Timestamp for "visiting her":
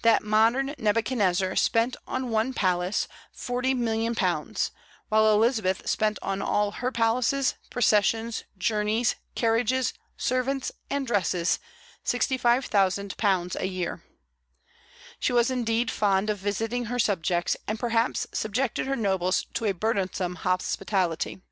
16.38-16.98